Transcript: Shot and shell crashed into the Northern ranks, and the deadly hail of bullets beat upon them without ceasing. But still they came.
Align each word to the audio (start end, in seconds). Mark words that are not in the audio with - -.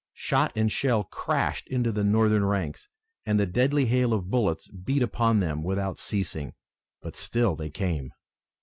Shot 0.15 0.51
and 0.55 0.71
shell 0.71 1.03
crashed 1.03 1.67
into 1.67 1.91
the 1.91 2.03
Northern 2.03 2.43
ranks, 2.43 2.89
and 3.23 3.39
the 3.39 3.45
deadly 3.45 3.85
hail 3.85 4.13
of 4.13 4.31
bullets 4.31 4.67
beat 4.67 5.03
upon 5.03 5.41
them 5.41 5.61
without 5.61 5.99
ceasing. 5.99 6.55
But 7.03 7.15
still 7.15 7.55
they 7.55 7.69
came. 7.69 8.11